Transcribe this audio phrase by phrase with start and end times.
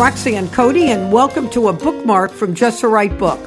[0.00, 3.38] Roxanne Coady, and welcome to a bookmark from Just the Right Book.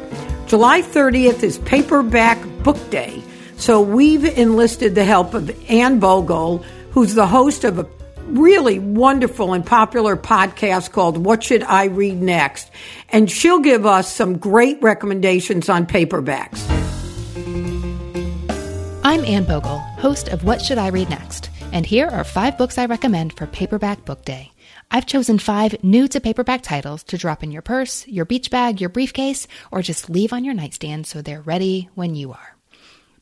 [0.46, 3.24] July 30th is Paperback Book Day,
[3.58, 7.90] so we've enlisted the help of Anne Bogel, who's the host of a
[8.28, 12.70] really wonderful and popular podcast called What Should I Read Next?
[13.10, 16.62] And she'll give us some great recommendations on paperbacks.
[19.04, 21.49] I'm Anne Bogel, host of What Should I Read Next?
[21.72, 24.52] And here are five books I recommend for Paperback Book Day.
[24.91, 28.80] I've chosen five new to paperback titles to drop in your purse, your beach bag,
[28.80, 32.54] your briefcase, or just leave on your nightstand so they're ready when you are.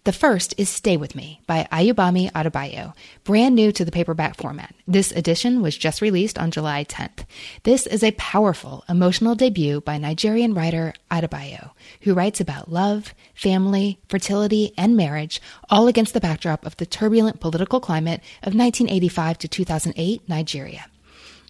[0.03, 4.73] The first is Stay With Me by Ayobami Adebayo, brand new to the paperback format.
[4.87, 7.23] This edition was just released on July 10th.
[7.61, 11.69] This is a powerful, emotional debut by Nigerian writer Adebayo,
[12.01, 17.39] who writes about love, family, fertility, and marriage, all against the backdrop of the turbulent
[17.39, 20.87] political climate of 1985 to 2008 Nigeria.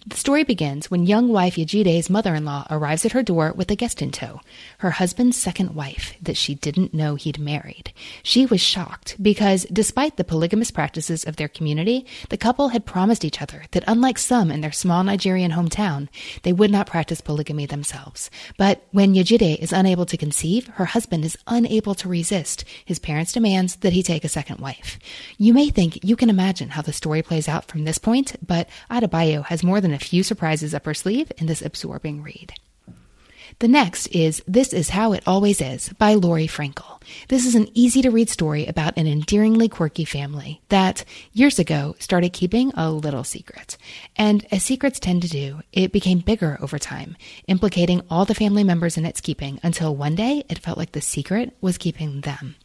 [0.04, 3.70] The story begins when young wife Yejide's mother in law arrives at her door with
[3.70, 4.40] a guest in tow,
[4.78, 7.92] her husband's second wife that she didn't know he'd married.
[8.24, 13.24] She was shocked because, despite the polygamous practices of their community, the couple had promised
[13.24, 16.08] each other that, unlike some in their small Nigerian hometown,
[16.42, 18.28] they would not practice polygamy themselves.
[18.58, 23.32] But when Yajide is unable to conceive, her husband is unable to resist his parents'
[23.32, 24.98] demands that he take a second wife.
[25.38, 28.68] You may think you can imagine how the story plays out from this point, but
[28.90, 32.54] Adebayo has more than a few surprises up her sleeve in this absorbing read.
[33.58, 37.02] The next is This Is How It Always Is by Laurie Frankel.
[37.28, 41.94] This is an easy to read story about an endearingly quirky family that, years ago,
[41.98, 43.76] started keeping a little secret.
[44.16, 48.64] And as secrets tend to do, it became bigger over time, implicating all the family
[48.64, 52.56] members in its keeping until one day it felt like the secret was keeping them.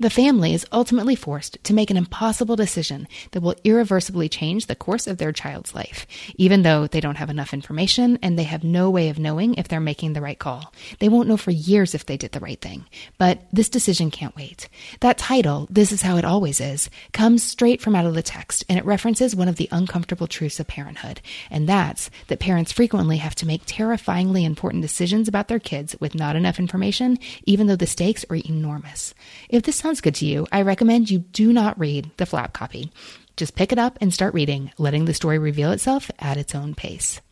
[0.00, 4.76] The family is ultimately forced to make an impossible decision that will irreversibly change the
[4.76, 8.62] course of their child's life, even though they don't have enough information and they have
[8.62, 10.72] no way of knowing if they're making the right call.
[11.00, 12.84] They won't know for years if they did the right thing.
[13.18, 14.68] But this decision can't wait.
[15.00, 18.64] That title, This Is How It Always Is, comes straight from out of the text
[18.68, 21.20] and it references one of the uncomfortable truths of parenthood.
[21.50, 26.14] And that's that parents frequently have to make terrifyingly important decisions about their kids with
[26.14, 29.12] not enough information, even though the stakes are enormous.
[29.48, 32.92] If this sounds good to you, I recommend you do not read the flap copy.
[33.38, 36.74] Just pick it up and start reading, letting the story reveal itself at its own
[36.74, 37.22] pace.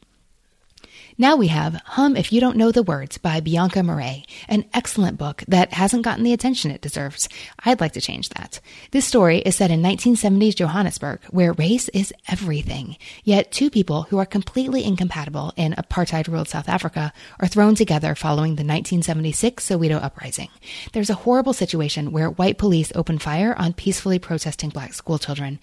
[1.19, 5.16] Now we have Hum If You Don't Know the Words by Bianca Marais, an excellent
[5.16, 7.27] book that hasn't gotten the attention it deserves.
[7.65, 8.60] I'd like to change that.
[8.91, 12.99] This story is set in 1970s Johannesburg, where race is everything.
[13.25, 18.15] Yet two people who are completely incompatible in apartheid ruled South Africa are thrown together
[18.15, 20.50] following the 1976 Soweto uprising.
[20.93, 25.60] There's a horrible situation where white police open fire on peacefully protesting black schoolchildren.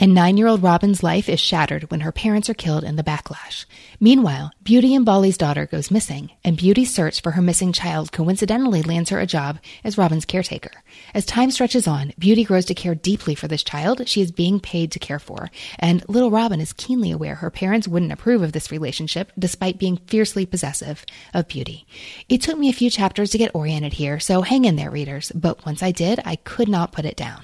[0.00, 3.02] And nine year old Robin's life is shattered when her parents are killed in the
[3.02, 3.64] backlash.
[3.98, 9.10] Meanwhile, Beauty Mbali's daughter goes missing, and Beauty's search for her missing child coincidentally lands
[9.10, 10.70] her a job as Robin's caretaker.
[11.14, 14.60] As time stretches on, Beauty grows to care deeply for this child she is being
[14.60, 15.50] paid to care for,
[15.80, 19.96] and little Robin is keenly aware her parents wouldn't approve of this relationship despite being
[20.06, 21.04] fiercely possessive
[21.34, 21.88] of Beauty.
[22.28, 25.32] It took me a few chapters to get oriented here, so hang in there, readers,
[25.34, 27.42] but once I did, I could not put it down.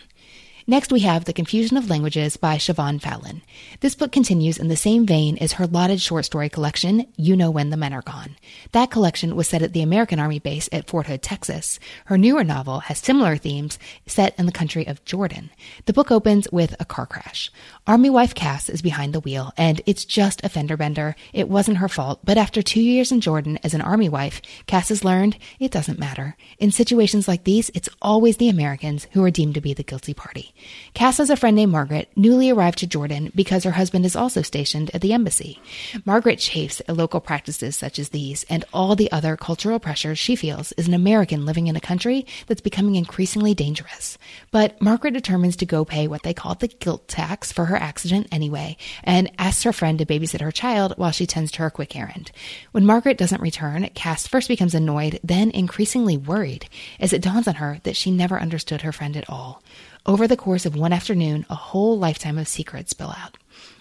[0.67, 3.43] Next, we have The Confusion of Languages by Siobhan Fallon.
[3.81, 7.51] This book continues in the same vein as her lauded short story collection, You Know
[7.51, 8.37] When the Men Are Gone.
[8.73, 11.79] That collection was set at the American Army base at Fort Hood, Texas.
[12.07, 15.51] Her newer novel has similar themes set in the country of Jordan.
[15.85, 17.53] The book opens with a car crash.
[17.87, 21.15] Army wife Cass is behind the wheel, and it's just a fender bender.
[21.35, 24.89] It wasn't her fault, but after two years in Jordan as an Army wife, Cass
[24.89, 26.39] has learned it doesn't matter.
[26.59, 30.15] In situations like these, it's always the Americans who are deemed to be the guilty
[30.15, 30.54] party.
[30.95, 34.43] Cass has a friend named Margaret, newly arrived to Jordan because her husband is also
[34.43, 35.61] stationed at the embassy.
[36.05, 40.37] Margaret chafes at local practices such as these and all the other cultural pressures she
[40.37, 44.19] feels as an American living in a country that's becoming increasingly dangerous.
[44.51, 48.29] But Margaret determines to go pay what they call the guilt tax for her accident
[48.31, 51.97] anyway, and asks her friend to babysit her child while she tends to her quick
[51.97, 52.31] errand.
[52.73, 56.69] When Margaret doesn't return, Cass first becomes annoyed, then increasingly worried,
[57.01, 59.63] as it dawns on her that she never understood her friend at all.
[60.07, 63.39] Over the course of one afternoon, a whole lifetime of secrets spill out.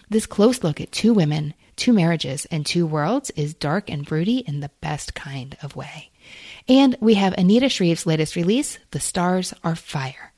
[0.08, 4.38] This close look at two women, two marriages, and two worlds is dark and broody
[4.38, 6.10] in the best kind of way.
[6.66, 10.32] And we have Anita Shreve's latest release, The Stars Are Fire.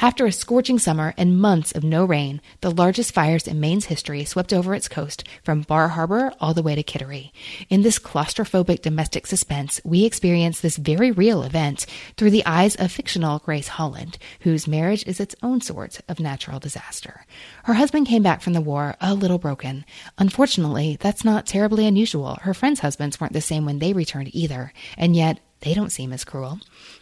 [0.00, 4.24] After a scorching summer and months of no rain, the largest fires in Maine's history
[4.24, 7.32] swept over its coast from Bar Harbor all the way to Kittery.
[7.68, 11.84] In this claustrophobic domestic suspense, we experience this very real event
[12.16, 16.60] through the eyes of fictional Grace Holland, whose marriage is its own sort of natural
[16.60, 17.26] disaster.
[17.64, 19.84] Her husband came back from the war a little broken.
[20.16, 22.38] Unfortunately, that's not terribly unusual.
[22.42, 26.12] Her friends' husbands weren't the same when they returned either, and yet they don't seem
[26.12, 26.60] as cruel.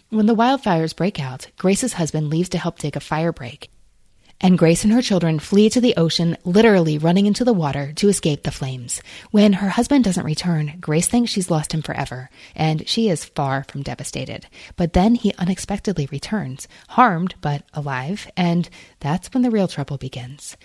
[0.09, 3.71] When the wildfires break out, Grace's husband leaves to help dig a fire break.
[4.41, 8.09] And Grace and her children flee to the ocean, literally running into the water to
[8.09, 9.03] escape the flames.
[9.33, 13.65] When her husband doesn't return, Grace thinks she's lost him forever, and she is far
[13.65, 14.47] from devastated.
[14.77, 18.69] But then he unexpectedly returns, harmed but alive, and
[19.01, 20.57] that's when the real trouble begins.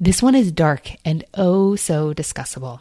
[0.00, 2.80] This one is dark and oh so discussable.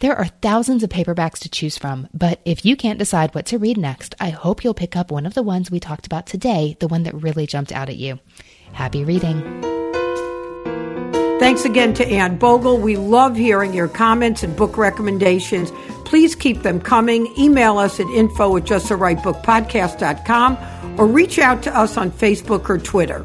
[0.00, 3.58] There are thousands of paperbacks to choose from, but if you can't decide what to
[3.58, 6.76] read next, I hope you'll pick up one of the ones we talked about today,
[6.80, 8.18] the one that really jumped out at you.
[8.72, 9.60] Happy reading.
[11.38, 12.78] Thanks again to Anne Bogel.
[12.78, 15.72] We love hearing your comments and book recommendations.
[16.04, 17.32] Please keep them coming.
[17.38, 23.24] Email us at info at justtherightbookpodcast.com or reach out to us on Facebook or Twitter.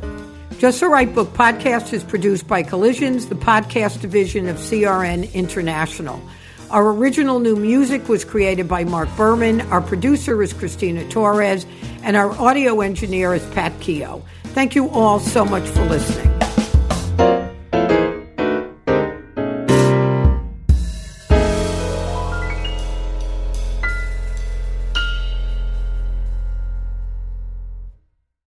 [0.58, 6.20] Just the Right Book Podcast is produced by Collisions, the podcast division of CRN International.
[6.70, 9.62] Our original new music was created by Mark Berman.
[9.72, 11.66] Our producer is Christina Torres,
[12.04, 14.22] and our audio engineer is Pat Keogh.
[14.48, 16.37] Thank you all so much for listening.